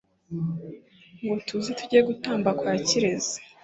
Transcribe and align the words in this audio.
ngo 1.23 1.35
tuze 1.47 1.69
tuge 1.79 1.99
gutamba 2.09 2.49
kwa 2.59 2.73
kirezi 2.87 3.37